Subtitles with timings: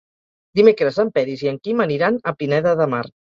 [0.59, 3.05] Dimecres en Peris i en Quim aniran a Pineda de Mar.